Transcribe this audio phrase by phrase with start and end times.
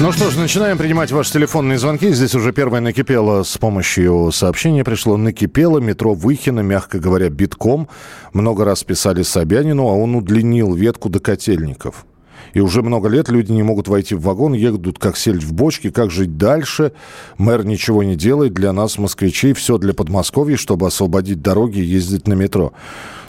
[0.00, 2.12] Ну что ж, начинаем принимать ваши телефонные звонки.
[2.12, 5.16] Здесь уже первое накипело с помощью сообщения пришло.
[5.16, 7.88] Накипело метро Выхина, мягко говоря, битком.
[8.32, 12.06] Много раз писали Собянину, а он удлинил ветку до котельников.
[12.54, 15.90] И уже много лет люди не могут войти в вагон, едут как сельдь в бочке.
[15.90, 16.92] Как жить дальше?
[17.36, 18.54] Мэр ничего не делает.
[18.54, 22.72] Для нас, москвичей, все для Подмосковья, чтобы освободить дороги и ездить на метро.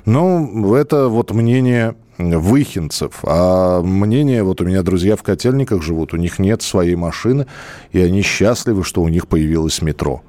[0.06, 3.20] Ну, это вот мнение выхинцев.
[3.24, 7.48] А мнение, вот у меня друзья в котельниках живут, у них нет своей машины,
[7.92, 10.22] и они счастливы, что у них появилось метро.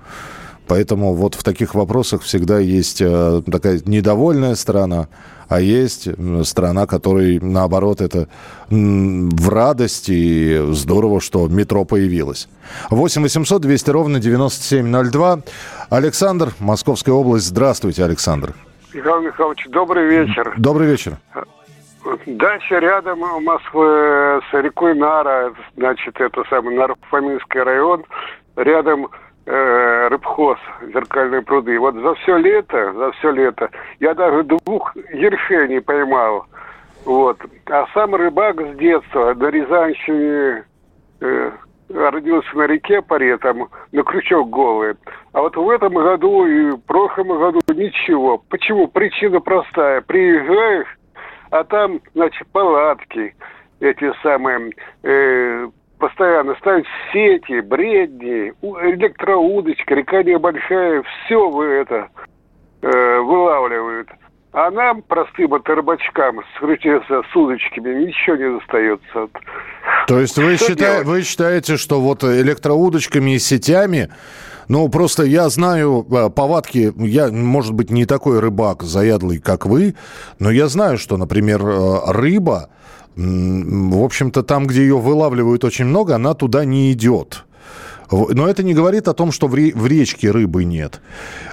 [0.69, 5.09] Поэтому вот в таких вопросах всегда есть э, такая недовольная сторона,
[5.49, 8.29] а есть м, сторона, которой, наоборот, это
[8.69, 12.49] в радости и здорово, что метро появилось.
[12.91, 15.41] 8 800 200 ровно 9702.
[15.89, 17.47] Александр, Московская область.
[17.47, 18.55] Здравствуйте, Александр.
[18.95, 20.55] Михаил Михайлович, добрый вечер.
[20.57, 21.19] Добрый вечер.
[22.27, 28.05] Дача рядом Москвы с рекой Нара, значит, это самый Нарфаминский район,
[28.57, 29.09] рядом
[29.47, 30.59] э, рыбхоз,
[30.93, 31.79] зеркальные пруды.
[31.79, 36.47] Вот за все лето, за все лето я даже двух ершей поймал.
[37.05, 37.39] Вот.
[37.67, 40.65] А сам рыбак с детства на Рязанщине
[41.21, 41.51] э,
[41.89, 44.95] родился на реке паре, там на крючок голый.
[45.33, 48.43] А вот в этом году и в прошлом году ничего.
[48.49, 48.87] Почему?
[48.89, 50.01] Причина простая.
[50.03, 50.89] Приезжаешь,
[51.51, 53.35] а там, значит, палатки,
[53.81, 62.09] эти самые, э, постоянно ставят сети, бредни, электроудочка, река небольшая, все вы это
[62.83, 64.09] э, вылавливают.
[64.53, 69.29] А нам, простым рыбачкам, с, с удочками, ничего не достается.
[70.07, 71.07] То есть вы, Что счита- делать?
[71.07, 74.09] вы считаете, что вот электроудочками и сетями,
[74.69, 79.95] ну, просто я знаю э, повадки, я, может быть, не такой рыбак заядлый, как вы,
[80.39, 82.71] но я знаю, что, например, э, рыба,
[83.17, 87.45] в общем-то, там, где ее вылавливают очень много, она туда не идет.
[88.11, 91.01] Но это не говорит о том, что в, ре- в речке рыбы нет.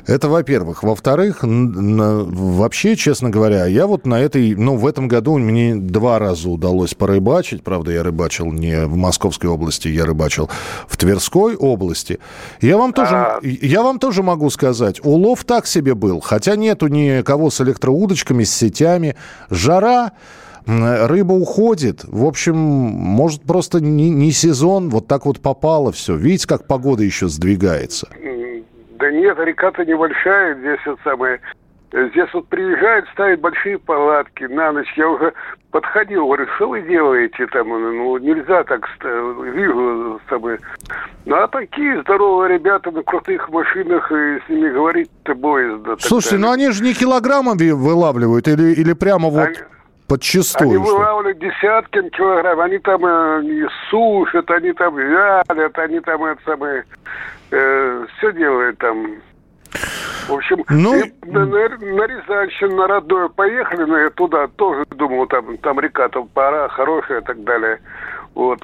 [0.07, 0.83] Это, во-первых.
[0.83, 6.49] Во-вторых, вообще, честно говоря, я вот на этой, ну, в этом году мне два раза
[6.49, 7.63] удалось порыбачить.
[7.63, 10.49] Правда, я рыбачил не в Московской области, я рыбачил
[10.87, 12.19] в Тверской области.
[12.61, 13.39] Я вам тоже, А.
[13.43, 16.19] я вам тоже могу сказать, улов так себе был.
[16.21, 19.15] Хотя нету никого с электроудочками, с сетями.
[19.49, 20.11] Жара,
[20.67, 22.03] Рыба уходит.
[22.03, 26.15] В общем, может, просто не, не сезон, вот так вот попало все.
[26.15, 28.07] Видите, как погода еще сдвигается.
[28.99, 31.39] Да нет, река-то небольшая, здесь вот самое.
[31.93, 34.91] э, Здесь вот приезжают, ставят большие палатки на ночь.
[34.97, 35.31] Я уже
[35.71, 37.69] подходил, говорю, что вы делаете там?
[37.69, 38.81] Ну, нельзя так,
[39.53, 40.57] вижу с тобой.
[41.25, 45.95] Ну, а такие здоровые ребята на крутых машинах, и с ними говорить-то боязно.
[45.99, 49.57] Слушайте, ну они же не килограммами вылавливают или, или прямо вот Они-
[50.07, 50.69] подчистую?
[50.69, 56.83] Они вылавливают десятками килограмм, они там э, сушат, они там вялят, они там это самое,
[57.49, 59.15] все делают там.
[60.27, 64.85] В общем, Ну- и на, на, на Рязанщину, на родное поехали, но я туда тоже
[64.89, 67.79] думал, там, там река, там пора хорошая и так далее.
[68.35, 68.59] Вот.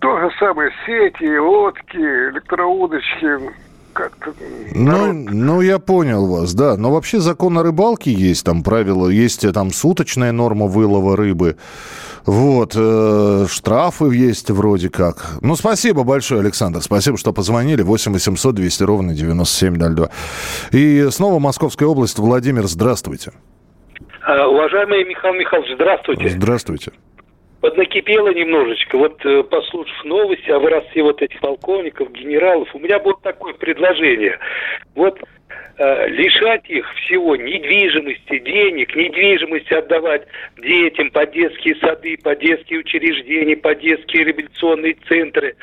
[0.00, 3.50] То же самое, сети, лодки, электроудочки,
[3.96, 4.34] как-то...
[4.74, 6.76] Ну, народ- ну, я понял вас, да.
[6.76, 11.56] Но вообще закон о рыбалке есть, там правила, есть э, там суточная норма вылова рыбы.
[12.26, 15.38] Вот, э, штрафы есть вроде как.
[15.40, 16.82] Ну, спасибо большое, Александр.
[16.82, 17.82] Спасибо, что позвонили.
[17.82, 20.10] 8 800 200 ровно 9702.
[20.72, 22.18] И снова Московская область.
[22.18, 23.32] Владимир, здравствуйте.
[24.26, 26.28] А, Уважаемый Михаил Михайлович, здравствуйте.
[26.30, 26.92] Здравствуйте.
[27.66, 28.96] Поднакипело немножечко.
[28.96, 34.38] Вот э, послушав новости о воровстве вот этих полковников, генералов, у меня было такое предложение.
[34.94, 35.18] Вот
[35.78, 40.26] лишать их всего недвижимости, денег, недвижимости отдавать
[40.56, 45.54] детям по детские сады, по детские учреждения, по детские реабилитационные центры,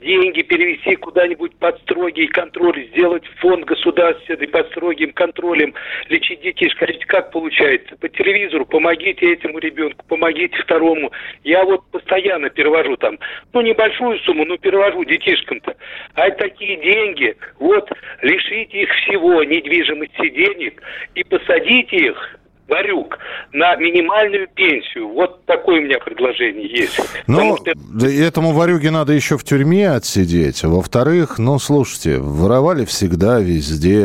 [0.00, 5.74] деньги перевести куда-нибудь под строгий контроль, сделать фонд государственный под строгим контролем,
[6.08, 6.38] лечить.
[6.80, 7.96] А ведь как получается?
[7.96, 11.10] По телевизору помогите этому ребенку, помогите второму.
[11.44, 13.18] Я вот постоянно перевожу там,
[13.52, 15.76] ну, небольшую сумму, но перевожу детишкам-то.
[16.14, 17.90] А такие деньги, вот,
[18.22, 20.82] лишите их всего, недвижимости денег,
[21.14, 22.37] и посадите их
[22.68, 23.18] Варюк
[23.52, 25.08] на минимальную пенсию.
[25.08, 27.00] Вот такое у меня предложение есть.
[27.26, 28.06] Ну, что...
[28.06, 30.62] этому Варюге надо еще в тюрьме отсидеть.
[30.62, 34.04] Во-вторых, ну, слушайте, воровали всегда, везде.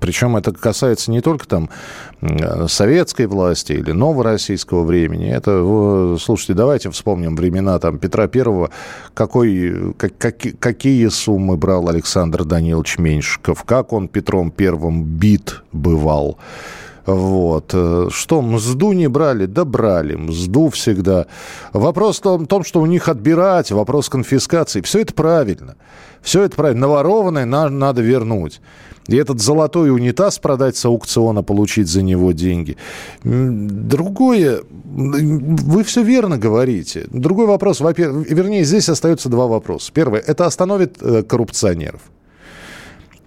[0.00, 1.68] Причем это касается не только там
[2.68, 5.30] советской власти или новороссийского времени.
[5.30, 8.70] Это, слушайте, давайте вспомним времена там Петра Первого.
[9.14, 13.64] Какой, как, как, какие суммы брал Александр Данилович Меньшиков?
[13.64, 16.38] Как он Петром Первым бит бывал?
[17.06, 17.70] Вот.
[17.72, 19.46] Э, что, мзду не брали?
[19.46, 20.14] Да брали.
[20.14, 21.26] Мзду всегда.
[21.72, 24.80] Вопрос в том, что у них отбирать, вопрос конфискации.
[24.80, 25.76] Все это правильно.
[26.22, 26.86] Все это правильно.
[26.86, 28.60] Наворованное надо вернуть.
[29.06, 32.78] И этот золотой унитаз продать с аукциона, получить за него деньги.
[33.22, 37.06] Другое, вы все верно говорите.
[37.10, 39.92] Другой вопрос, во-первых, вернее, здесь остаются два вопроса.
[39.92, 42.00] Первое, это остановит э, коррупционеров.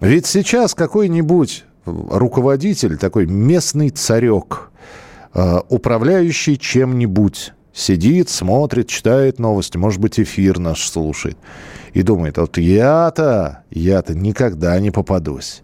[0.00, 1.64] Ведь сейчас какой-нибудь
[2.10, 4.70] руководитель, такой местный царек,
[5.34, 11.38] э, управляющий чем-нибудь, сидит, смотрит, читает новости, может быть, эфир наш слушает,
[11.92, 15.62] и думает, вот я-то, я-то никогда не попадусь.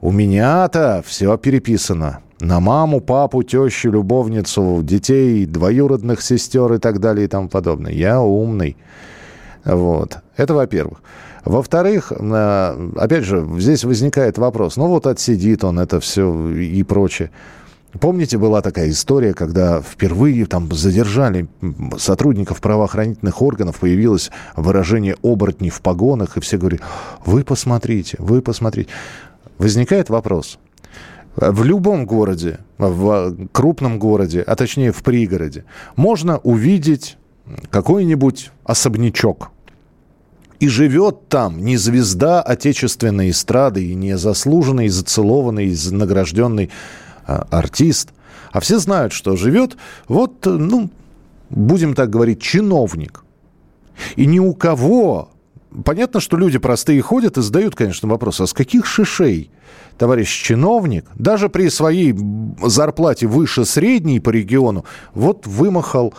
[0.00, 2.20] У меня-то все переписано.
[2.40, 7.92] На маму, папу, тещу, любовницу, детей, двоюродных сестер и так далее и тому подобное.
[7.92, 8.76] Я умный.
[9.64, 10.18] Вот.
[10.36, 11.02] Это во-первых.
[11.44, 17.30] Во-вторых, опять же, здесь возникает вопрос, ну вот отсидит он это все и прочее.
[18.00, 21.46] Помните, была такая история, когда впервые там задержали
[21.98, 26.80] сотрудников правоохранительных органов, появилось выражение «оборотни в погонах», и все говорили,
[27.26, 28.90] вы посмотрите, вы посмотрите.
[29.58, 30.58] Возникает вопрос.
[31.36, 35.64] В любом городе, в крупном городе, а точнее в пригороде,
[35.96, 37.18] можно увидеть
[37.70, 39.50] какой-нибудь особнячок,
[40.60, 46.70] и живет там не звезда отечественной эстрады и не заслуженный, зацелованный, награжденный
[47.26, 48.10] а, артист.
[48.52, 49.76] А все знают, что живет
[50.06, 50.88] вот, ну,
[51.50, 53.24] будем так говорить, чиновник.
[54.14, 55.30] И ни у кого...
[55.84, 59.50] Понятно, что люди простые ходят и задают, конечно, вопрос, а с каких шишей
[59.98, 62.14] товарищ чиновник, даже при своей
[62.62, 64.84] зарплате выше средней по региону,
[65.14, 66.14] вот вымахал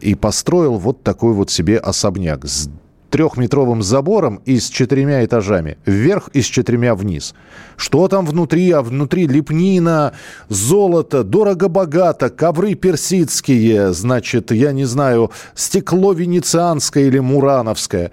[0.00, 2.68] и построил вот такой вот себе особняк с
[3.10, 5.78] трехметровым забором и с четырьмя этажами.
[5.86, 7.34] Вверх и с четырьмя вниз.
[7.76, 8.70] Что там внутри?
[8.70, 10.12] А внутри лепнина,
[10.48, 18.10] золото, дорого-богато, ковры персидские, значит, я не знаю, стекло венецианское или мурановское.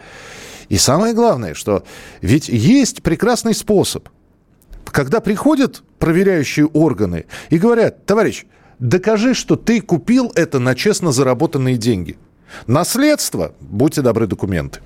[0.70, 1.84] И самое главное, что
[2.22, 4.10] ведь есть прекрасный способ.
[4.86, 8.46] Когда приходят проверяющие органы и говорят, товарищ,
[8.80, 12.18] докажи, что ты купил это на честно заработанные деньги–
[12.68, 14.80] Наследство, будьте добры, документы.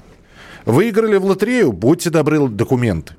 [0.65, 3.15] Выиграли в лотерею, будьте добры, документы.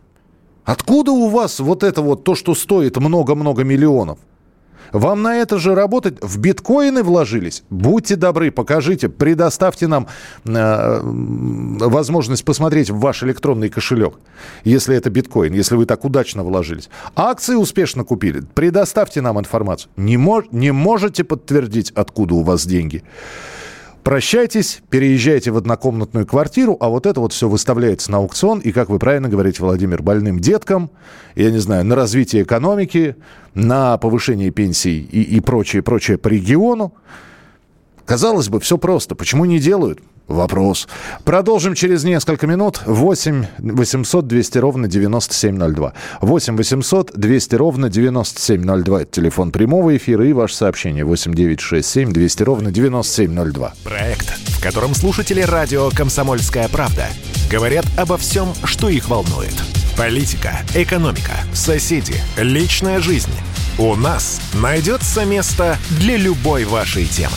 [0.64, 4.18] Откуда у вас вот это вот то, что стоит много-много миллионов?
[4.92, 6.18] Вам на это же работать?
[6.20, 7.62] В биткоины вложились?
[7.70, 10.06] Будьте добры, покажите, предоставьте нам
[10.44, 14.14] э, возможность посмотреть в ваш электронный кошелек,
[14.64, 16.90] если это биткоин, если вы так удачно вложились.
[17.16, 18.42] Акции успешно купили?
[18.54, 19.90] Предоставьте нам информацию.
[19.96, 23.02] Не, мож, не можете подтвердить, откуда у вас деньги?
[24.02, 28.88] Прощайтесь, переезжайте в однокомнатную квартиру, а вот это вот все выставляется на аукцион, и, как
[28.88, 30.90] вы правильно говорите, Владимир, больным деткам,
[31.34, 33.16] я не знаю, на развитие экономики,
[33.52, 36.94] на повышение пенсий и, и прочее, прочее по региону.
[38.06, 39.14] Казалось бы, все просто.
[39.14, 40.00] Почему не делают?
[40.30, 40.86] Вопрос.
[41.24, 42.82] Продолжим через несколько минут.
[42.86, 45.92] 8 800 200 ровно 9702.
[46.20, 49.02] 8 800 200 ровно 9702.
[49.02, 51.04] Это телефон прямого эфира и ваше сообщение.
[51.04, 53.74] 8 9 6 7 200 ровно 9702.
[53.82, 57.08] Проект, в котором слушатели радио «Комсомольская правда»
[57.50, 59.54] говорят обо всем, что их волнует.
[59.98, 63.32] Политика, экономика, соседи, личная жизнь.
[63.78, 67.36] У нас найдется место для любой вашей темы.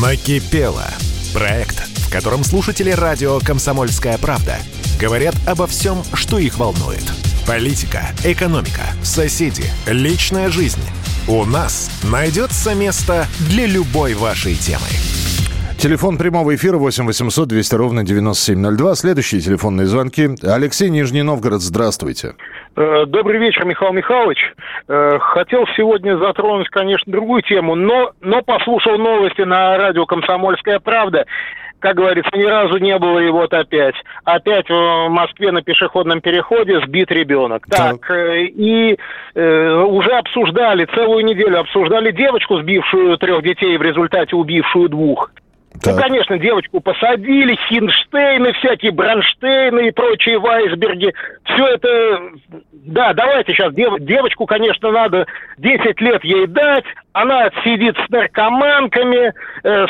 [0.00, 0.84] Накипело.
[1.34, 4.56] Проект, в котором слушатели радио «Комсомольская правда»
[5.00, 7.02] говорят обо всем, что их волнует.
[7.48, 10.82] Политика, экономика, соседи, личная жизнь.
[11.26, 14.86] У нас найдется место для любой вашей темы.
[15.78, 18.94] Телефон прямого эфира 8 800 200 ровно 9702.
[18.94, 20.30] Следующие телефонные звонки.
[20.42, 22.28] Алексей Нижний Новгород, здравствуйте.
[22.28, 22.57] Э,
[23.06, 24.38] добрый вечер, Михаил Михайлович.
[24.88, 31.26] Э, хотел сегодня затронуть, конечно, другую тему, но, но послушал новости на радио «Комсомольская правда»
[31.80, 33.94] как говорится, ни разу не было, и вот опять.
[34.24, 37.66] Опять в Москве на пешеходном переходе сбит ребенок.
[37.68, 38.98] Так, так э, и
[39.34, 45.30] э, уже обсуждали, целую неделю обсуждали девочку, сбившую трех детей, в результате убившую двух.
[45.78, 45.94] Ну, так.
[45.94, 51.12] Ну, конечно, девочку посадили, Хинштейны, всякие Бронштейны и прочие Вайсберги.
[51.44, 52.20] Все это...
[52.72, 53.98] Да, давайте сейчас дев...
[54.00, 55.26] девочку, конечно, надо
[55.58, 56.84] 10 лет ей дать.
[57.12, 59.32] Она сидит с наркоманками,
[59.62, 59.86] э,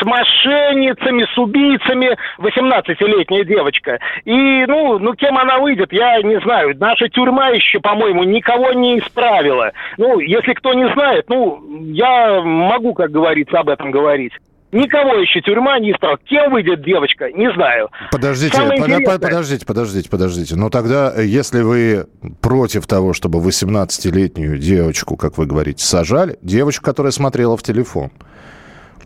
[0.00, 2.16] с мошенницами, с убийцами.
[2.38, 3.98] 18-летняя девочка.
[4.24, 6.74] И, ну, ну, кем она выйдет, я не знаю.
[6.78, 9.72] Наша тюрьма еще, по-моему, никого не исправила.
[9.98, 11.62] Ну, если кто не знает, ну,
[11.92, 14.32] я могу, как говорится, об этом говорить.
[14.72, 16.18] Никого еще тюрьма не исправила.
[16.24, 17.88] Кем выйдет девочка, не знаю.
[18.10, 20.56] Подождите, под, подождите, подождите, подождите.
[20.56, 22.06] Но тогда, э, если вы
[22.40, 28.10] против того, чтобы 18-летнюю девочку, как вы говорите, сажали, девочку, которая смотрела в телефон,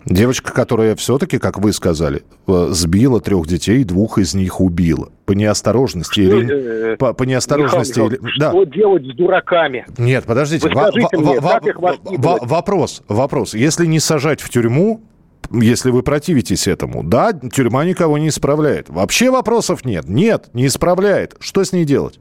[0.07, 5.11] Девочка, которая все-таки, как вы сказали, э, сбила трех детей, двух из них убила.
[5.27, 6.93] По неосторожности что, или...
[6.93, 8.39] Э, по, по неосторожности Михаил, или...
[8.39, 8.51] Да.
[8.51, 9.85] Что делать с дураками?
[9.99, 10.69] Нет, подождите.
[10.71, 11.61] Во- мне, во-
[12.03, 13.53] во- вопрос, вопрос.
[13.55, 15.03] Если не сажать в тюрьму,
[15.51, 17.03] если вы противитесь этому.
[17.03, 18.89] Да, тюрьма никого не исправляет.
[18.89, 20.05] Вообще вопросов нет.
[20.09, 21.35] Нет, не исправляет.
[21.41, 22.19] Что с ней делать?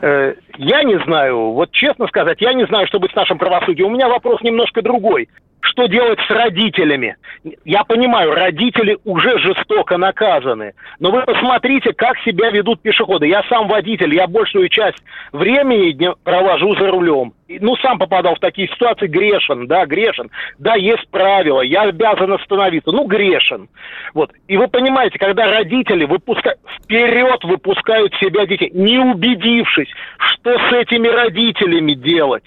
[0.00, 3.88] Э, я не знаю, вот честно сказать, я не знаю, что быть с нашим правосудием.
[3.88, 5.28] У меня вопрос немножко другой
[5.62, 7.16] что делать с родителями.
[7.64, 13.28] Я понимаю, родители уже жестоко наказаны, но вы посмотрите, как себя ведут пешеходы.
[13.28, 15.02] Я сам водитель, я большую часть
[15.32, 17.32] времени провожу за рулем.
[17.48, 20.30] Ну, сам попадал в такие ситуации, грешен, да, грешен.
[20.58, 23.68] Да, есть правила, я обязан остановиться, ну, грешен.
[24.14, 24.32] Вот.
[24.48, 31.08] И вы понимаете, когда родители выпускают, вперед выпускают себя детей, не убедившись, что с этими
[31.08, 32.44] родителями делать.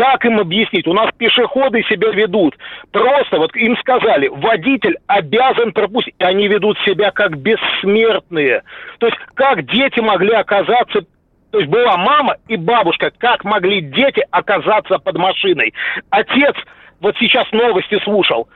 [0.00, 0.86] Как им объяснить?
[0.86, 2.56] У нас пешеходы себя ведут.
[2.90, 6.14] Просто вот им сказали, водитель обязан пропустить.
[6.20, 8.62] Они ведут себя как бессмертные.
[8.98, 11.02] То есть как дети могли оказаться
[11.50, 15.74] то есть была мама и бабушка, как могли дети оказаться под машиной.
[16.08, 16.54] Отец,
[17.00, 18.48] вот сейчас новости слушал,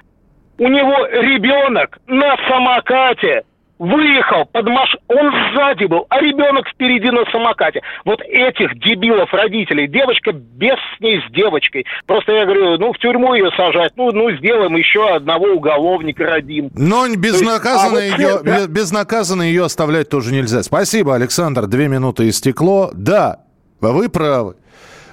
[0.57, 3.43] у него ребенок на самокате
[3.79, 4.97] выехал под маш...
[5.09, 7.83] Он сзади был, а ребенок впереди на самокате.
[8.05, 11.85] Вот этих дебилов родителей, девочка без с ней с девочкой.
[12.07, 16.71] Просто я говорю, ну, в тюрьму ее сажать, ну, ну сделаем еще одного уголовника родим.
[16.75, 18.67] Но безнаказанно, есть, а ее, вот, да?
[18.67, 20.63] безнаказанно ее оставлять тоже нельзя.
[20.63, 21.67] Спасибо, Александр.
[21.67, 22.91] Две минуты истекло.
[22.95, 23.41] Да,
[23.81, 24.57] вы правы.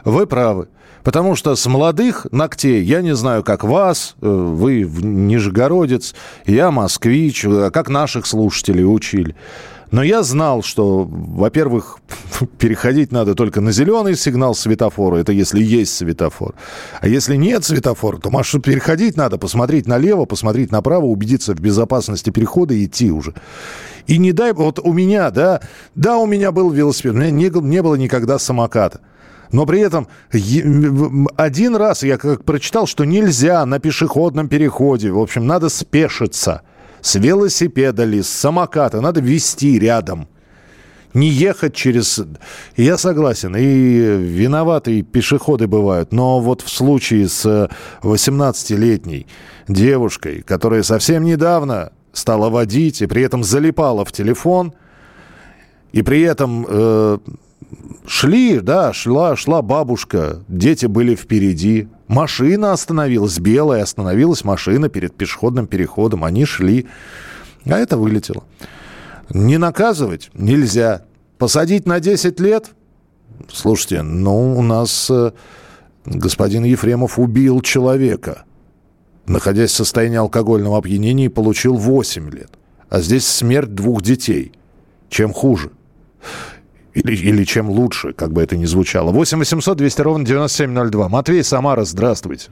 [0.05, 0.67] Вы правы.
[1.03, 6.13] Потому что с молодых ногтей, я не знаю, как вас, э, вы нижегородец,
[6.45, 9.35] я москвич, э, как наших слушателей учили.
[9.91, 11.99] Но я знал, что, во-первых,
[12.57, 16.55] переходить надо только на зеленый сигнал светофора, это если есть светофор.
[17.01, 22.29] А если нет светофора, то маршрут переходить надо, посмотреть налево, посмотреть направо, убедиться в безопасности
[22.29, 23.33] перехода и идти уже.
[24.07, 24.53] И не дай...
[24.53, 25.61] Вот у меня, да,
[25.93, 29.01] да, у меня был велосипед, у меня не, не было никогда самоката.
[29.51, 30.07] Но при этом
[31.35, 35.11] один раз я как прочитал, что нельзя на пешеходном переходе.
[35.11, 36.61] В общем, надо спешиться.
[37.01, 39.01] С велосипеда ли, с самоката.
[39.01, 40.27] Надо вести рядом.
[41.13, 42.21] Не ехать через...
[42.77, 46.13] Я согласен, и виноватые пешеходы бывают.
[46.13, 47.69] Но вот в случае с
[48.01, 49.27] 18-летней
[49.67, 54.73] девушкой, которая совсем недавно стала водить и при этом залипала в телефон,
[55.91, 57.17] и при этом э,
[58.05, 61.87] шли, да, шла, шла бабушка, дети были впереди.
[62.07, 66.23] Машина остановилась, белая остановилась машина перед пешеходным переходом.
[66.23, 66.87] Они шли,
[67.65, 68.43] а это вылетело.
[69.29, 71.05] Не наказывать нельзя.
[71.37, 72.71] Посадить на 10 лет?
[73.51, 75.31] Слушайте, ну, у нас э,
[76.05, 78.43] господин Ефремов убил человека,
[79.25, 82.51] находясь в состоянии алкогольного опьянения, и получил 8 лет.
[82.89, 84.51] А здесь смерть двух детей.
[85.09, 85.71] Чем хуже?
[86.93, 89.11] Или, или чем лучше, как бы это ни звучало.
[89.11, 91.09] 8 800 200 ровно 9702.
[91.09, 92.51] Матвей Самара, здравствуйте.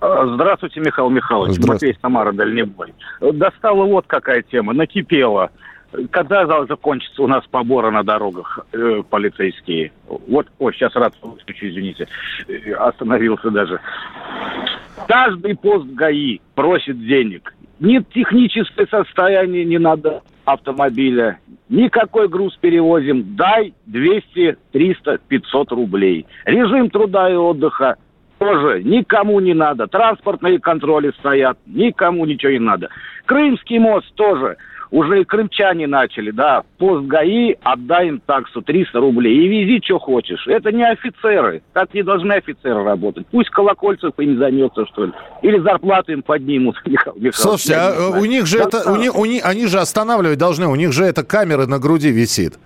[0.00, 1.56] А, здравствуйте, Михаил Михайлович.
[1.56, 1.86] Здравствуйте.
[1.86, 2.94] Матвей Самара, Дальнебой.
[3.20, 5.50] Достала вот какая тема, накипела.
[6.10, 9.92] Когда закончится у нас поборы на дорогах э, полицейские?
[10.06, 12.06] Вот, о, сейчас рад выключу, извините.
[12.46, 13.80] Э, остановился даже.
[15.06, 17.54] Каждый пост ГАИ просит денег.
[17.80, 21.38] Нет техническое состояние, не надо автомобиля,
[21.68, 26.26] никакой груз перевозим, дай 200, 300, 500 рублей.
[26.46, 27.96] Режим труда и отдыха
[28.38, 29.86] тоже никому не надо.
[29.86, 32.88] Транспортные контроли стоят, никому ничего не надо.
[33.26, 34.56] Крымский мост тоже
[34.90, 39.98] уже и крымчане начали, да, пост ГАИ, отдай им таксу 300 рублей и вези, что
[39.98, 40.46] хочешь.
[40.46, 43.26] Это не офицеры, так не должны офицеры работать.
[43.30, 46.76] Пусть Колокольцев им займется, что ли, или зарплату им поднимут,
[47.32, 50.74] Слушайте, а у них же это, у них, у них, они же останавливать должны, у
[50.74, 52.58] них же эта камера на груди висит.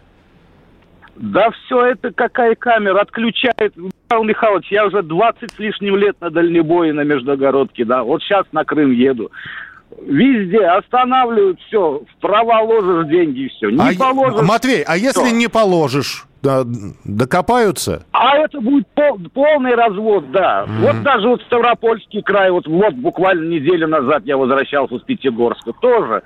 [1.16, 3.74] Да все это какая камера, отключает.
[3.76, 8.44] Михаил Михайлович, я уже 20 с лишним лет на дальнебое на Междугородке, да, вот сейчас
[8.52, 9.30] на Крым еду.
[10.00, 13.70] Везде останавливают все, в права ложишь деньги, все.
[13.70, 14.48] Не а, положишь...
[14.48, 15.36] Матвей, а если что?
[15.36, 16.62] не положишь, да,
[17.04, 18.04] докопаются?
[18.12, 20.64] А это будет пол, полный развод, да.
[20.64, 20.80] Mm-hmm.
[20.80, 26.22] Вот даже вот Ставропольский край, вот, вот буквально неделю назад я возвращался с Пятигорска, тоже.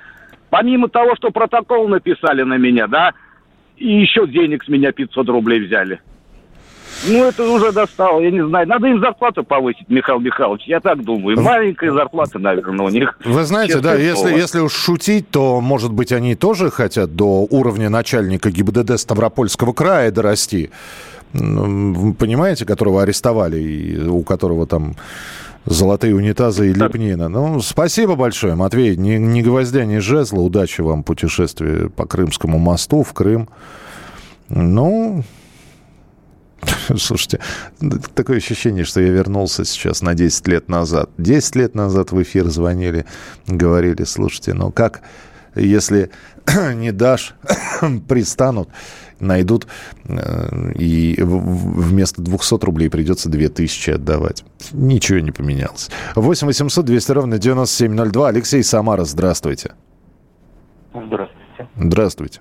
[0.50, 3.12] Помимо того, что протокол написали на меня, да,
[3.76, 6.00] и еще денег с меня 500 рублей взяли.
[7.06, 8.66] Ну, это уже достало, я не знаю.
[8.66, 11.40] Надо им зарплату повысить, Михаил Михайлович, я так думаю.
[11.40, 13.18] Маленькая зарплата, наверное, у них.
[13.24, 17.90] Вы знаете, да, если, если уж шутить, то, может быть, они тоже хотят до уровня
[17.90, 20.70] начальника ГИБДД Ставропольского края дорасти.
[21.32, 24.96] Понимаете, которого арестовали, и у которого там
[25.66, 27.28] золотые унитазы и лепнина.
[27.28, 28.96] Ну, спасибо большое, Матвей.
[28.96, 30.40] Ни, ни гвоздя, ни жезла.
[30.40, 33.48] Удачи вам путешествие по Крымскому мосту в Крым.
[34.48, 35.24] Ну,
[36.96, 37.40] Слушайте,
[38.14, 41.10] такое ощущение, что я вернулся сейчас на 10 лет назад.
[41.18, 43.06] 10 лет назад в эфир звонили,
[43.46, 45.02] говорили, слушайте, ну как,
[45.54, 46.10] если
[46.74, 47.34] не дашь,
[48.08, 48.68] пристанут,
[49.20, 49.66] найдут,
[50.04, 54.44] э, и вместо 200 рублей придется 2000 отдавать.
[54.72, 55.90] Ничего не поменялось.
[56.14, 58.28] 8 800 200 ровно 9702.
[58.28, 59.72] Алексей Самара, здравствуйте.
[60.92, 61.68] Здравствуйте.
[61.76, 62.40] Здравствуйте.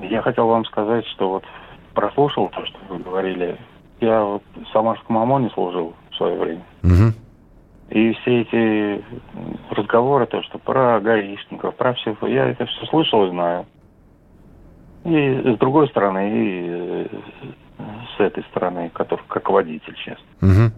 [0.00, 1.44] Я хотел вам сказать, что вот
[1.94, 3.56] прослушал то, что вы говорили.
[4.00, 6.62] Я вот в Самарском ОМОНе служил в свое время.
[6.82, 7.12] Угу.
[7.90, 9.04] И все эти
[9.70, 13.66] разговоры, то, что про гаишников, про все, я это все слышал и знаю.
[15.04, 17.06] И с другой стороны, и э,
[18.16, 20.18] с этой стороны, который как водитель сейчас.
[20.40, 20.72] Угу.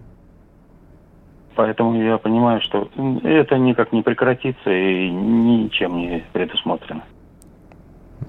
[1.55, 2.89] Поэтому я понимаю, что
[3.23, 7.03] это никак не прекратится и ничем не предусмотрено.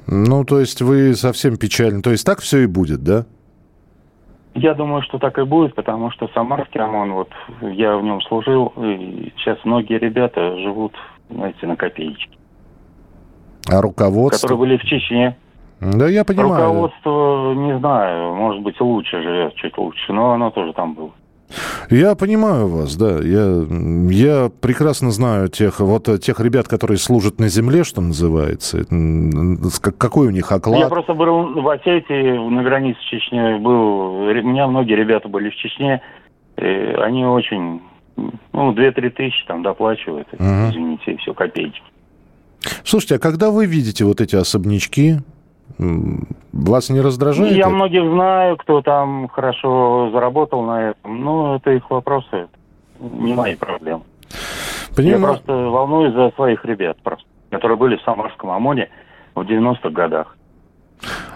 [0.07, 2.03] Ну, то есть вы совсем печальны.
[2.03, 3.27] То есть так все и будет, да?
[4.55, 7.29] Я думаю, что так и будет, потому что Самарский ОМОН, вот
[7.61, 10.95] я в нем служил, и сейчас многие ребята живут,
[11.29, 12.39] знаете, на копеечке.
[13.69, 14.47] А руководство?
[14.47, 15.37] Которые были в Чечне.
[15.81, 16.69] Да, я понимаю.
[16.69, 21.11] Руководство, не знаю, может быть, лучше живет, чуть лучше, но оно тоже там было.
[21.91, 23.19] Я понимаю вас, да.
[23.23, 23.65] Я,
[24.11, 28.85] я прекрасно знаю тех, вот, тех ребят, которые служат на земле, что называется.
[29.99, 30.81] Какой у них оклад?
[30.81, 34.23] Я просто был в Осетии, на границе с Чечней был.
[34.23, 36.01] У меня многие ребята были в Чечне.
[36.57, 37.81] они очень,
[38.17, 40.29] ну, 2-3 тысячи там доплачивают.
[40.33, 40.43] Угу.
[40.43, 41.81] Извините, все, копейки.
[42.85, 45.19] Слушайте, а когда вы видите вот эти особнячки,
[45.79, 47.53] вас не раздражает?
[47.53, 47.71] Я это?
[47.71, 51.25] многих знаю, кто там хорошо заработал на этом.
[51.25, 52.49] Ну, это их вопросы,
[52.99, 54.03] не мои проблемы.
[54.95, 55.21] Понимаю.
[55.21, 58.89] Я просто волнуюсь за своих ребят, просто, которые были в Самарском ОМОНе
[59.35, 60.37] в 90-х годах.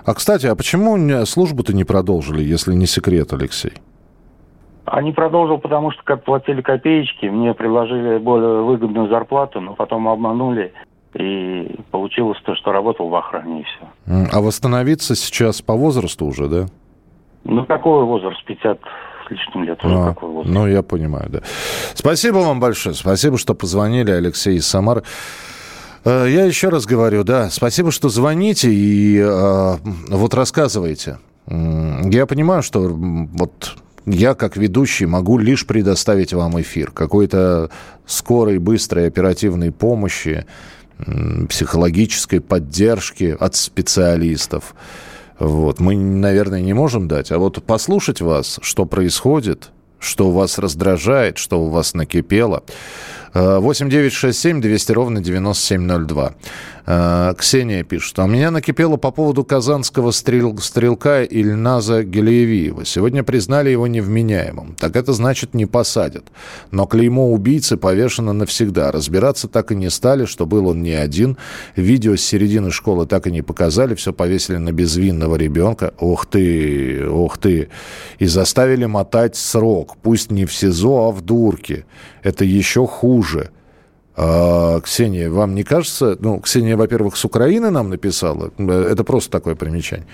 [0.06, 3.72] А, кстати, а почему службу-то не продолжили, если не секрет, Алексей?
[4.86, 10.72] Они продолжил, потому что как платили копеечки, мне предложили более выгодную зарплату, но потом обманули.
[11.14, 14.28] И получилось то, что работал в охране, и все.
[14.32, 16.66] А восстановиться сейчас по возрасту уже, да?
[17.44, 18.44] Ну, какой возраст?
[18.44, 18.78] 50
[19.26, 20.54] с лишним лет уже а, какой возраст.
[20.54, 21.40] Ну, я понимаю, да.
[21.94, 22.94] Спасибо вам большое.
[22.94, 25.02] Спасибо, что позвонили, Алексей из Самары.
[26.04, 29.76] Э, я еще раз говорю, да, спасибо, что звоните и э,
[30.10, 31.18] вот рассказываете.
[31.48, 36.90] Я понимаю, что вот я, как ведущий, могу лишь предоставить вам эфир.
[36.92, 37.70] Какой-то
[38.06, 40.46] скорой, быстрой, оперативной помощи
[41.48, 44.74] психологической поддержки от специалистов.
[45.38, 45.80] Вот.
[45.80, 47.32] Мы, наверное, не можем дать.
[47.32, 52.62] А вот послушать вас, что происходит, что вас раздражает, что у вас накипело.
[53.32, 56.34] 8 9 6 7 200 ровно 9702.
[56.86, 62.84] Э, Ксения пишет, а у меня накипело по поводу казанского стрел, стрелка Ильназа Гелиевиева.
[62.84, 64.74] Сегодня признали его невменяемым.
[64.78, 66.24] Так это значит не посадят.
[66.72, 68.90] Но клеймо убийцы повешено навсегда.
[68.90, 71.36] Разбираться так и не стали, что был он не один.
[71.76, 73.94] Видео с середины школы так и не показали.
[73.94, 75.94] Все повесили на безвинного ребенка.
[76.00, 77.68] Ух ты, ух ты.
[78.18, 79.96] И заставили мотать срок.
[80.02, 81.84] Пусть не в СИЗО, а в дурке.
[82.22, 83.19] Это еще хуже.
[84.22, 89.54] А, Ксения, вам не кажется, ну, Ксения, во-первых, с Украины нам написала, это просто такое
[89.54, 90.06] примечание.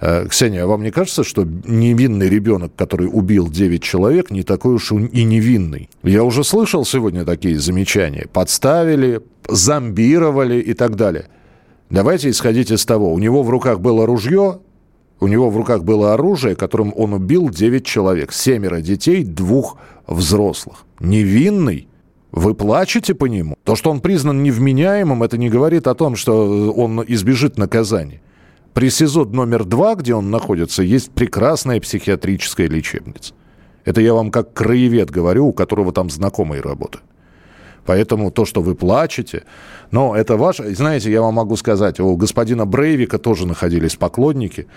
[0.00, 4.92] А, Ксения, вам не кажется, что невинный ребенок, который убил 9 человек, не такой уж
[4.92, 5.90] и невинный?
[6.02, 8.28] Я уже слышал сегодня такие замечания.
[8.32, 11.26] Подставили, зомбировали и так далее.
[11.90, 14.60] Давайте исходить из того, у него в руках было ружье,
[15.18, 20.86] у него в руках было оружие, которым он убил 9 человек, семеро детей, двух взрослых.
[20.98, 21.89] Невинный?
[22.32, 23.56] Вы плачете по нему?
[23.64, 28.20] То, что он признан невменяемым, это не говорит о том, что он избежит наказания.
[28.72, 33.34] При СИЗО номер два, где он находится, есть прекрасная психиатрическая лечебница.
[33.84, 37.04] Это я вам как краевед говорю, у которого там знакомые работают.
[37.84, 39.42] Поэтому то, что вы плачете,
[39.90, 40.72] но это ваше...
[40.74, 44.68] Знаете, я вам могу сказать, у господина Брейвика тоже находились поклонники,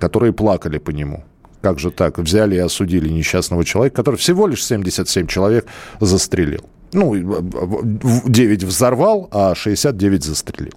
[0.00, 1.22] которые плакали по нему.
[1.60, 2.18] Как же так?
[2.18, 5.66] Взяли и осудили несчастного человека, который всего лишь 77 человек
[6.00, 6.64] застрелил.
[6.92, 10.74] Ну, 9 взорвал, а 69 застрелил.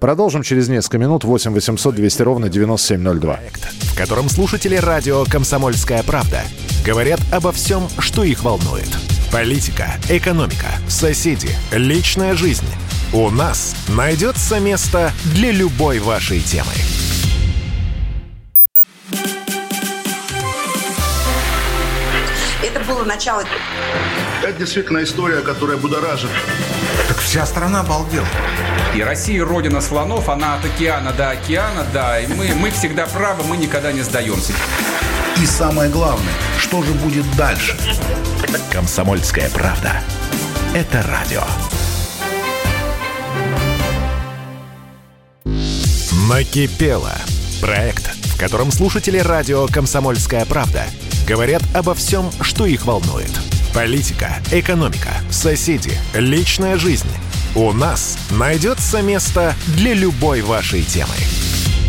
[0.00, 1.22] Продолжим через несколько минут.
[1.22, 3.34] 8 800 200 ровно 9702.
[3.34, 6.40] Проект, в котором слушатели радио «Комсомольская правда»
[6.84, 8.88] говорят обо всем, что их волнует.
[9.30, 12.66] Политика, экономика, соседи, личная жизнь.
[13.14, 16.72] У нас найдется место для любой вашей темы.
[23.02, 23.44] Было начало.
[24.42, 26.30] Это действительно история, которая будоражит.
[27.08, 28.26] Так вся страна обалдела.
[28.94, 32.20] И Россия родина слонов, она от океана до океана, да.
[32.20, 34.52] И мы, мы всегда правы, мы никогда не сдаемся.
[35.40, 37.76] И самое главное, что же будет дальше?
[38.70, 40.02] Комсомольская правда.
[40.74, 41.42] Это радио.
[46.28, 47.12] Накипело.
[47.60, 50.84] Проект, в котором слушатели радио «Комсомольская правда»
[51.26, 53.30] говорят обо всем, что их волнует.
[53.74, 57.08] Политика, экономика, соседи, личная жизнь.
[57.54, 61.14] У нас найдется место для любой вашей темы.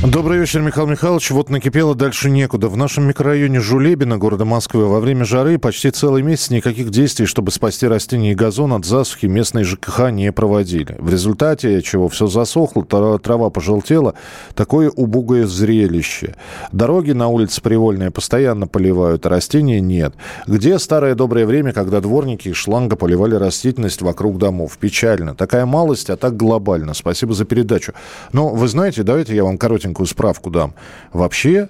[0.05, 1.31] Добрый вечер, Михаил Михайлович.
[1.31, 2.67] Вот накипело дальше некуда.
[2.67, 7.51] В нашем микрорайоне Жулебина, города Москвы, во время жары почти целый месяц никаких действий, чтобы
[7.51, 10.97] спасти растения и газон от засухи, местные ЖКХ не проводили.
[10.99, 14.13] В результате чего все засохло, трава пожелтела.
[14.55, 16.35] Такое убогое зрелище.
[16.73, 20.15] Дороги на улице Привольная постоянно поливают, а растения нет.
[20.47, 24.77] Где старое доброе время, когда дворники и шланга поливали растительность вокруг домов?
[24.77, 25.33] Печально.
[25.33, 26.93] Такая малость, а так глобально.
[26.93, 27.93] Спасибо за передачу.
[28.33, 30.73] Но вы знаете, давайте я вам коротенько маленькую справку дам.
[31.13, 31.69] Вообще,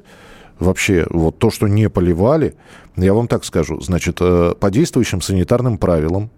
[0.59, 2.55] вообще, вот то, что не поливали,
[2.95, 6.29] я вам так скажу, значит, э, по действующим санитарным правилам,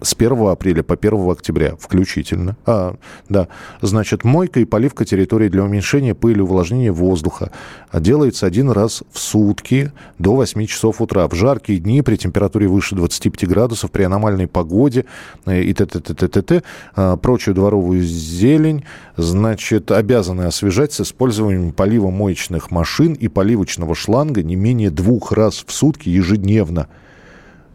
[0.00, 2.56] с 1 апреля по 1 октября включительно.
[2.66, 2.96] А,
[3.28, 3.48] да,
[3.80, 7.50] значит, мойка и поливка территории для уменьшения пыли, увлажнения воздуха
[7.92, 11.26] делается один раз в сутки до 8 часов утра.
[11.28, 15.06] В жаркие дни при температуре выше 25 градусов, при аномальной погоде
[15.46, 16.62] э, и т.т.
[16.94, 18.84] А, прочую дворовую зелень,
[19.16, 25.64] значит, обязаны освежать с использованием полива моечных машин и поливочного шланга не менее двух раз
[25.66, 26.88] в сутки ежедневно.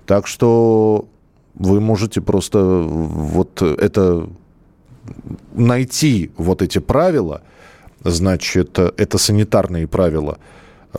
[0.05, 1.07] Так что
[1.59, 4.27] вы можете просто вот это
[5.53, 7.41] найти вот эти правила,
[8.03, 10.37] значит, это санитарные правила
[10.93, 10.97] э,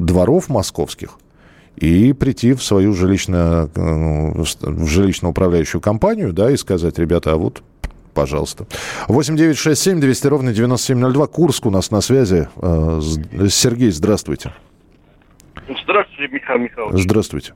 [0.00, 1.18] дворов московских,
[1.76, 7.62] и прийти в свою жилищно, э, в жилищно-управляющую компанию, да, и сказать, ребята, а вот
[8.14, 8.66] пожалуйста.
[9.08, 11.26] 8 9 6 7 200 ровно 9702.
[11.28, 12.48] Курск у нас на связи.
[12.56, 13.00] Э,
[13.48, 14.52] Сергей, здравствуйте.
[15.84, 17.02] Здравствуйте, Михаил Михайлович.
[17.02, 17.54] Здравствуйте.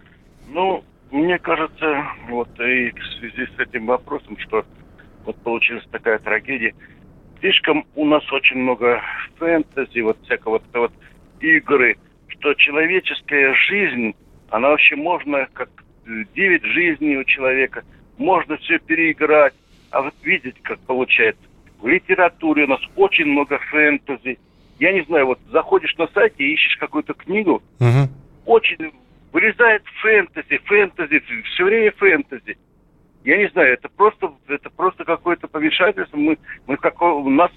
[0.49, 0.85] Ну,
[1.15, 4.65] мне кажется, вот и в связи с этим вопросом, что
[5.25, 6.75] вот получилась такая трагедия,
[7.39, 9.01] слишком у нас очень много
[9.39, 10.93] фэнтези, вот всякого вот, вот
[11.41, 11.97] игры,
[12.27, 14.17] что человеческая жизнь,
[14.51, 15.71] она вообще можно, как
[16.35, 17.85] девять жизней у человека,
[18.19, 19.55] можно все переиграть.
[19.91, 21.43] А вот видите, как получается.
[21.81, 24.37] В литературе у нас очень много фэнтези.
[24.81, 28.09] Я не знаю, вот заходишь на сайт и ищешь какую-то книгу, угу.
[28.47, 28.93] очень
[29.35, 31.21] вылезает фэнтези, фэнтези,
[31.53, 32.57] все время фэнтези.
[33.25, 36.17] Я не знаю, это просто, это просто какое-то помешательство.
[36.17, 37.51] Мы, мы какой, нас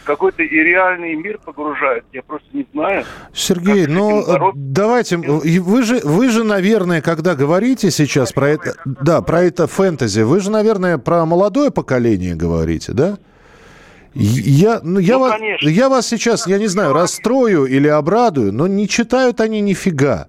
[0.00, 2.06] в какой-то и реальный мир погружают.
[2.12, 3.04] Я просто не знаю.
[3.34, 9.42] Сергей, ну давайте, вы же, вы же, наверное, когда говорите сейчас про это, да, про
[9.42, 13.18] это фэнтези, вы же, наверное, про молодое поколение говорите, да?
[14.14, 18.66] Я, ну, я, ну, вас, я вас сейчас, я не знаю, расстрою или обрадую, но
[18.66, 20.28] не читают они нифига.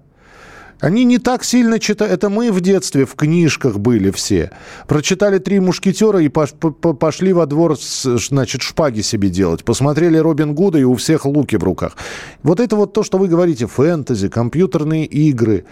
[0.82, 2.12] Они не так сильно читают.
[2.12, 4.50] Это мы в детстве в книжках были все.
[4.88, 9.62] Прочитали «Три мушкетера» и пошли во двор, значит, шпаги себе делать.
[9.62, 11.96] Посмотрели Робин Гуда, и у всех луки в руках.
[12.42, 15.66] Вот это вот то, что вы говорите, фэнтези, компьютерные игры.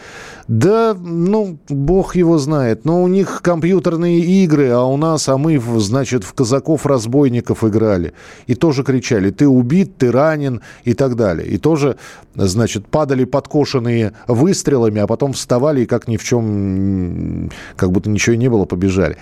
[0.46, 2.84] Да, ну, бог его знает.
[2.84, 8.12] Но у них компьютерные игры, а у нас, а мы, значит, в казаков-разбойников играли.
[8.46, 11.48] И тоже кричали, ты убит, ты ранен и так далее.
[11.48, 11.96] И тоже,
[12.36, 18.34] значит, падали подкошенные выстрелами, а потом вставали и как ни в чем, как будто ничего
[18.34, 19.16] и не было, побежали.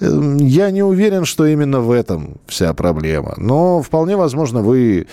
[0.00, 3.34] Эм, я не уверен, что именно в этом вся проблема.
[3.36, 5.06] Но вполне возможно, вы,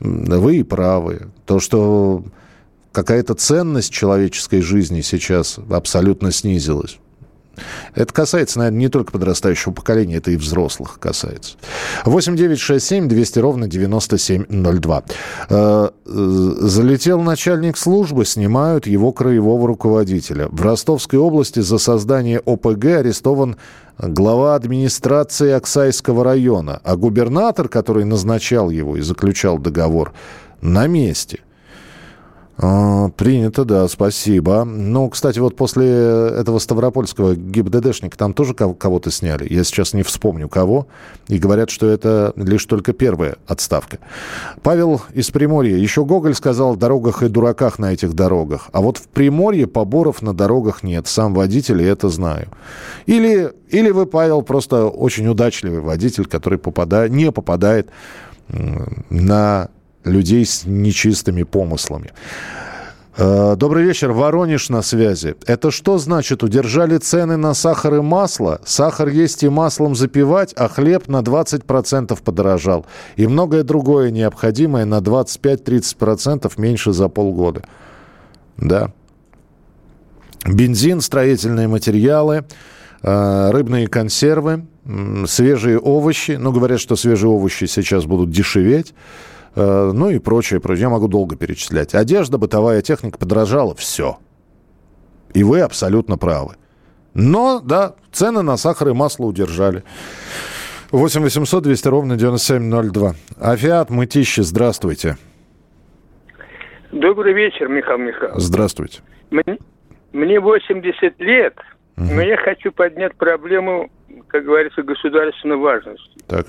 [0.00, 1.28] вы и правы.
[1.46, 2.24] То, что
[2.92, 6.98] какая-то ценность человеческой жизни сейчас абсолютно снизилась.
[7.94, 11.56] Это касается, наверное, не только подрастающего поколения, это и взрослых касается.
[12.04, 15.02] 8 9 6 7 200 ровно 9702.
[15.48, 20.48] Э, залетел начальник службы, снимают его краевого руководителя.
[20.50, 23.56] В Ростовской области за создание ОПГ арестован
[23.98, 30.12] глава администрации Оксайского района, а губернатор, который назначал его и заключал договор,
[30.60, 31.40] на месте.
[32.58, 34.64] А, принято, да, спасибо.
[34.64, 39.46] Ну, кстати, вот после этого Ставропольского ГИБДДшника там тоже кого-то сняли.
[39.52, 40.86] Я сейчас не вспомню кого.
[41.28, 43.98] И говорят, что это лишь только первая отставка.
[44.62, 45.76] Павел из Приморья.
[45.76, 48.68] Еще Гоголь сказал о дорогах и дураках на этих дорогах.
[48.72, 51.08] А вот в Приморье поборов на дорогах нет.
[51.08, 52.48] Сам водитель, и это знаю.
[53.04, 57.90] Или, или вы, Павел, просто очень удачливый водитель, который попадает, не попадает
[59.10, 59.68] на
[60.06, 62.12] людей с нечистыми помыслами.
[63.18, 65.36] Э, добрый вечер, Воронеж на связи.
[65.46, 66.42] Это что значит?
[66.42, 68.60] Удержали цены на сахар и масло?
[68.64, 72.84] Сахар есть и маслом запивать, а хлеб на 20% подорожал.
[73.16, 77.62] И многое другое необходимое на 25-30% меньше за полгода.
[78.58, 78.92] Да.
[80.46, 82.44] Бензин, строительные материалы,
[83.02, 84.66] э, рыбные консервы,
[85.26, 86.32] свежие овощи.
[86.32, 88.94] Ну, говорят, что свежие овощи сейчас будут дешеветь.
[89.56, 90.82] Э, ну и прочее, прочее.
[90.82, 91.94] Я могу долго перечислять.
[91.94, 94.18] Одежда, бытовая техника подорожала, все.
[95.32, 96.56] И вы абсолютно правы.
[97.14, 99.82] Но, да, цены на сахар и масло удержали.
[100.90, 103.14] 8 800 200 ровно 9702.
[103.40, 105.16] Афиат Мытищи, здравствуйте.
[106.92, 108.42] Добрый вечер, Михаил Михайлович.
[108.42, 109.00] Здравствуйте.
[109.30, 109.58] Мне,
[110.12, 111.58] мне 80 лет,
[111.96, 112.06] угу.
[112.14, 113.90] но я хочу поднять проблему,
[114.28, 116.10] как говорится, государственной важности.
[116.28, 116.46] Так.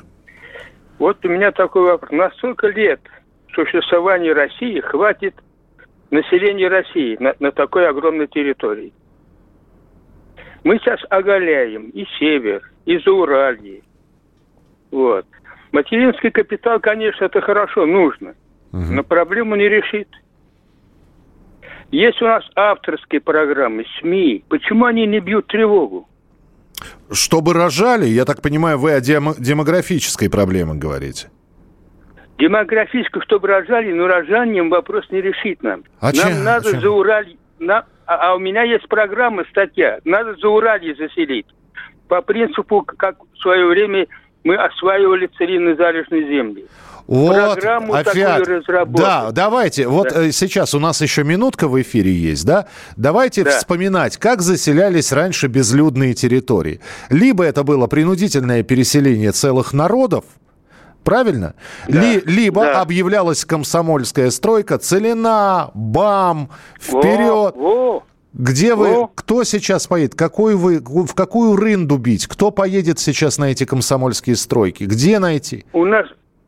[0.99, 2.11] Вот у меня такой вопрос.
[2.11, 2.99] На сколько лет
[3.53, 5.35] существования России хватит
[6.09, 8.93] населения России на, на такой огромной территории?
[10.63, 13.83] Мы сейчас оголяем и север, и Зауралье.
[14.91, 15.25] Вот.
[15.71, 18.35] Материнский капитал, конечно, это хорошо, нужно.
[18.73, 18.81] Угу.
[18.91, 20.07] Но проблему не решит.
[21.91, 24.43] Есть у нас авторские программы, СМИ.
[24.49, 26.07] Почему они не бьют тревогу?
[27.11, 31.29] Чтобы рожали, я так понимаю, вы о демо- демографической проблеме говорите.
[32.37, 35.83] Демографическую, чтобы рожали, но рожанием вопрос не решит нам.
[35.99, 36.43] А нам чем?
[36.43, 37.35] надо а за Ураль...
[37.59, 37.85] На...
[38.05, 39.99] А, а у меня есть программа, статья.
[40.05, 41.47] Надо за Уралье заселить.
[42.07, 44.07] По принципу, как в свое время
[44.43, 46.65] мы осваивали царинно-залежные земли.
[47.07, 48.43] Вот, Программу Афиат,
[48.89, 50.25] да, давайте, вот да.
[50.25, 52.67] Э, сейчас у нас еще минутка в эфире есть, да?
[52.97, 53.51] Давайте да.
[53.51, 56.81] вспоминать, как заселялись раньше безлюдные территории.
[57.09, 60.25] Либо это было принудительное переселение целых народов,
[61.05, 61.55] правильно?
[61.87, 62.01] Да.
[62.01, 62.81] Ли, либо да.
[62.81, 67.55] объявлялась комсомольская стройка, целина, бам, вперед.
[67.55, 68.03] Во, во.
[68.33, 73.45] Где вы, кто сейчас поедет, какой вы, в какую рынду бить, кто поедет сейчас на
[73.45, 75.65] эти комсомольские стройки, где найти?
[75.73, 76.05] У нас,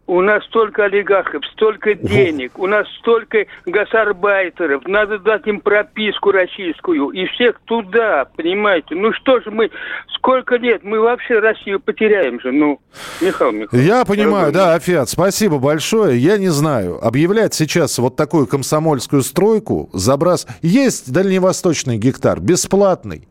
[0.09, 4.87] у нас столько олигархов, столько денег, у нас столько гасарбайтеров.
[4.87, 7.09] Надо дать им прописку российскую.
[7.09, 8.95] И всех туда, понимаете?
[8.95, 9.69] Ну что же мы,
[10.15, 12.51] сколько лет, мы вообще Россию потеряем же.
[12.51, 12.79] Ну,
[13.21, 13.87] Михаил Михайлович.
[13.87, 16.17] Я понимаю, да, Афиат, спасибо большое.
[16.17, 20.47] Я не знаю, объявлять сейчас вот такую комсомольскую стройку, забрас...
[20.63, 23.27] Есть дальневосточный гектар, бесплатный.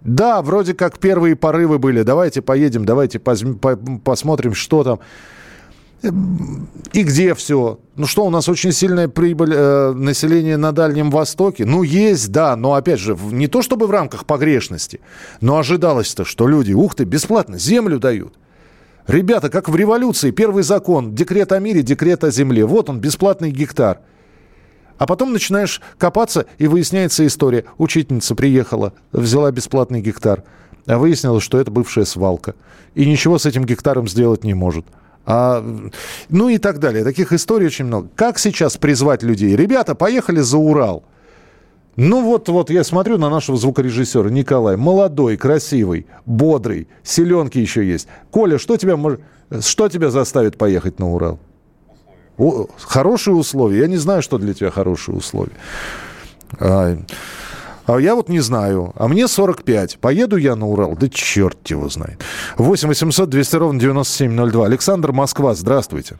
[0.00, 2.02] Да, вроде как первые порывы были.
[2.02, 4.98] Давайте поедем, давайте посмотрим, что там.
[6.02, 7.80] И где все?
[7.96, 11.64] Ну что, у нас очень сильная прибыль э, населения на Дальнем Востоке?
[11.64, 15.00] Ну, есть, да, но опять же, не то чтобы в рамках погрешности,
[15.40, 18.34] но ожидалось-то, что люди, ух ты, бесплатно землю дают.
[19.08, 22.64] Ребята, как в революции, первый закон, декрет о мире, декрет о земле.
[22.64, 24.00] Вот он, бесплатный гектар.
[24.98, 27.64] А потом начинаешь копаться, и выясняется история.
[27.78, 30.44] Учительница приехала, взяла бесплатный гектар,
[30.86, 32.54] а выяснилось, что это бывшая свалка.
[32.94, 34.86] И ничего с этим гектаром сделать не может.
[35.30, 35.62] А,
[36.30, 37.04] ну и так далее.
[37.04, 38.08] Таких историй очень много.
[38.16, 39.54] Как сейчас призвать людей?
[39.54, 41.04] Ребята, поехали за Урал.
[41.96, 44.78] Ну вот, вот я смотрю на нашего звукорежиссера Николай.
[44.78, 48.08] Молодой, красивый, бодрый, селенки еще есть.
[48.30, 48.96] Коля, что тебя,
[49.60, 51.38] что тебя заставит поехать на Урал?
[52.38, 53.80] О, хорошие условия.
[53.80, 55.52] Я не знаю, что для тебя хорошие условия.
[56.58, 56.96] А,
[57.88, 58.92] а я вот не знаю.
[58.96, 59.98] А мне 45.
[60.00, 60.94] Поеду я на Урал?
[60.94, 62.22] Да черт его знает.
[62.58, 64.66] 8 800 200 ровно 9702.
[64.66, 66.18] Александр Москва, здравствуйте.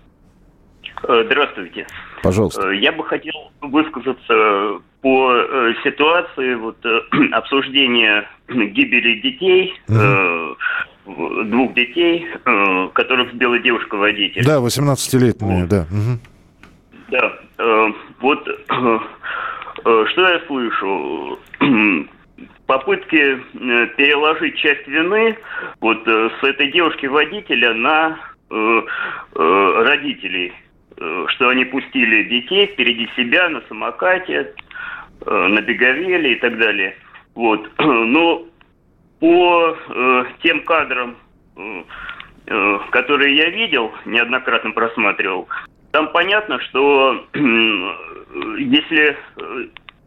[1.07, 1.87] Э, здравствуйте.
[2.22, 2.68] Пожалуйста.
[2.68, 6.78] Э, я бы хотел высказаться по э, ситуации вот,
[7.33, 11.44] обсуждения гибели детей, угу.
[11.44, 12.26] двух детей,
[12.94, 14.44] которых сбила девушка-водитель.
[14.44, 15.68] Да, 18-летняя, вот.
[15.68, 15.87] да.
[15.90, 16.18] Угу.
[17.11, 18.48] Да, вот
[19.83, 21.38] что я слышу?
[22.67, 23.37] Попытки
[23.97, 25.37] переложить часть вины
[25.81, 28.19] вот с этой девушки-водителя на
[29.35, 30.53] родителей
[31.01, 34.53] Э, что они пустили детей впереди себя на самокате,
[35.25, 36.97] э, на беговеле и так далее.
[37.35, 37.71] Вот.
[37.79, 38.45] Но
[39.21, 41.17] по э, тем кадрам,
[41.57, 41.83] э,
[42.47, 45.49] э, которые я видел, неоднократно просматривал,
[45.98, 49.18] там понятно, что э, если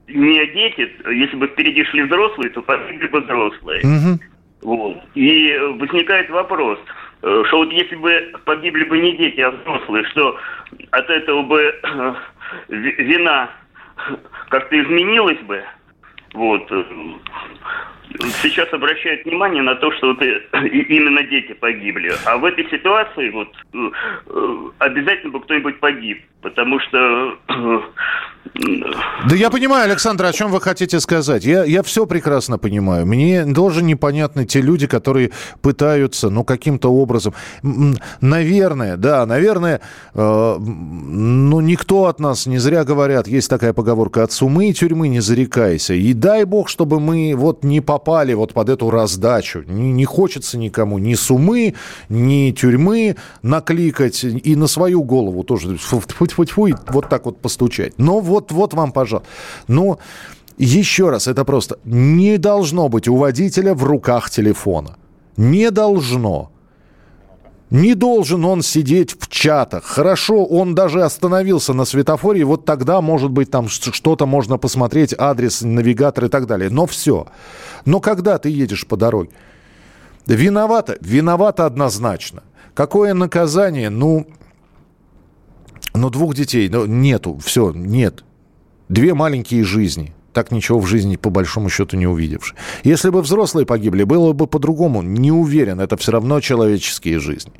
[0.07, 3.81] не дети, если бы впереди шли взрослые, то погибли бы взрослые.
[3.81, 4.19] Угу.
[4.61, 4.97] Вот.
[5.15, 6.79] И возникает вопрос,
[7.19, 10.37] что вот если бы погибли бы не дети, а взрослые, что
[10.91, 12.13] от этого бы э,
[12.69, 13.49] вина
[14.47, 15.61] как-то изменилась бы.
[16.33, 16.71] Вот.
[18.41, 22.11] Сейчас обращают внимание на то, что вот именно дети погибли.
[22.25, 26.23] А в этой ситуации вот э, обязательно бы кто-нибудь погиб.
[26.41, 27.37] Потому что
[29.27, 31.45] да я понимаю, Александр, о чем вы хотите сказать.
[31.45, 33.05] Я, я все прекрасно понимаю.
[33.05, 37.33] Мне тоже непонятны те люди, которые пытаются, ну, каким-то образом...
[38.19, 39.81] Наверное, да, наверное,
[40.13, 45.07] э, ну, никто от нас, не зря говорят, есть такая поговорка, от сумы и тюрьмы
[45.07, 45.93] не зарекайся.
[45.93, 49.63] И дай бог, чтобы мы вот не попали вот под эту раздачу.
[49.67, 51.75] Не, не хочется никому ни сумы,
[52.09, 57.93] ни тюрьмы накликать, и на свою голову тоже фу -фу -фу вот так вот постучать.
[57.97, 59.29] Но вот вот, вам, пожалуйста.
[59.67, 59.99] Ну,
[60.57, 64.95] еще раз, это просто не должно быть у водителя в руках телефона.
[65.37, 66.51] Не должно.
[67.71, 69.85] Не должен он сидеть в чатах.
[69.85, 75.15] Хорошо, он даже остановился на светофоре, и вот тогда, может быть, там что-то можно посмотреть,
[75.17, 76.69] адрес, навигатор и так далее.
[76.69, 77.27] Но все.
[77.85, 79.29] Но когда ты едешь по дороге?
[80.27, 80.97] Виновата?
[81.01, 82.43] Виновата однозначно.
[82.73, 83.89] Какое наказание?
[83.89, 84.27] Ну,
[85.93, 88.23] ну двух детей, ну, нету, все, нет.
[88.89, 90.13] Две маленькие жизни.
[90.33, 92.55] Так ничего в жизни, по большому счету, не увидевши.
[92.83, 95.01] Если бы взрослые погибли, было бы по-другому.
[95.01, 97.53] Не уверен, это все равно человеческие жизни.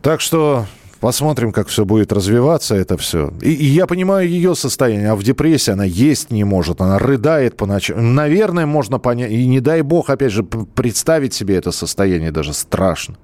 [0.00, 0.66] Так что
[1.02, 3.32] Посмотрим, как все будет развиваться, это все.
[3.42, 5.10] И, и я понимаю ее состояние.
[5.10, 8.14] А в депрессии она есть не может, она рыдает по ночам.
[8.14, 9.32] Наверное, можно понять.
[9.32, 13.16] И не дай бог, опять же, представить себе это состояние даже страшно.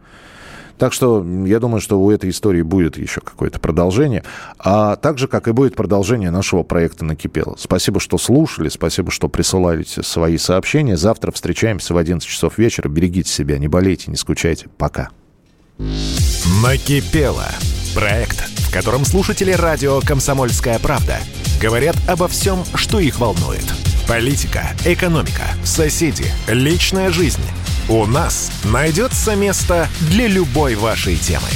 [0.79, 4.23] Так что я думаю, что у этой истории будет еще какое-то продолжение.
[4.59, 7.57] А также, как и будет продолжение нашего проекта «Накипело».
[7.59, 10.97] Спасибо, что слушали, спасибо, что присылали свои сообщения.
[10.97, 12.88] Завтра встречаемся в 11 часов вечера.
[12.88, 14.69] Берегите себя, не болейте, не скучайте.
[14.79, 15.11] Пока.
[16.62, 17.47] «Накипело»–
[17.95, 21.19] проект, в котором слушатели радио «Комсомольская правда»
[21.61, 23.88] говорят обо всем, что их волнует.
[24.09, 27.42] Политика, экономика, соседи, личная жизнь–
[27.90, 31.49] у нас найдется место для любой вашей темы.